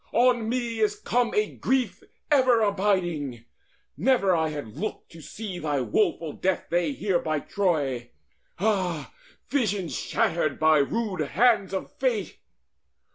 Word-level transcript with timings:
On 0.13 0.49
me 0.49 0.79
is 0.79 0.95
come 0.95 1.31
a 1.35 1.45
grief 1.57 2.01
Ever 2.31 2.61
abiding! 2.61 3.45
Never 3.95 4.35
had 4.35 4.65
I 4.65 4.69
looked 4.71 5.11
To 5.11 5.21
see 5.21 5.59
thy 5.59 5.81
woeful 5.81 6.33
death 6.33 6.71
day 6.71 6.91
here 6.93 7.19
by 7.19 7.39
Troy. 7.41 8.09
Ah, 8.57 9.13
visions 9.47 9.95
shattered 9.95 10.57
by 10.57 10.79
rude 10.79 11.19
hands 11.19 11.71
of 11.71 11.91
Fate! 11.99 12.39